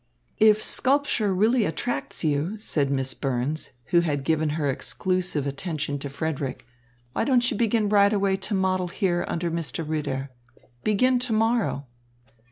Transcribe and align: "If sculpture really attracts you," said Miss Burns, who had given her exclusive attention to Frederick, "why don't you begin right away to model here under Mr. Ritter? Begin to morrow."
"If 0.39 0.63
sculpture 0.63 1.31
really 1.31 1.63
attracts 1.63 2.23
you," 2.23 2.57
said 2.57 2.89
Miss 2.89 3.13
Burns, 3.13 3.69
who 3.91 3.99
had 3.99 4.23
given 4.23 4.49
her 4.57 4.67
exclusive 4.67 5.45
attention 5.45 5.99
to 5.99 6.09
Frederick, 6.09 6.65
"why 7.13 7.23
don't 7.23 7.51
you 7.51 7.55
begin 7.55 7.87
right 7.87 8.11
away 8.11 8.35
to 8.37 8.55
model 8.55 8.87
here 8.87 9.23
under 9.27 9.51
Mr. 9.51 9.87
Ritter? 9.87 10.31
Begin 10.83 11.19
to 11.19 11.33
morrow." 11.33 11.85